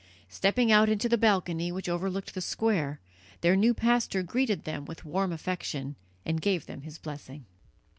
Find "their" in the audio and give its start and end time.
3.41-3.55